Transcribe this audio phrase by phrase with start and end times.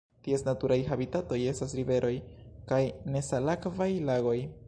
[0.27, 2.13] Ties naturaj habitatoj estas riveroj
[2.71, 2.81] kaj
[3.17, 4.37] nesalakvaj lagoj.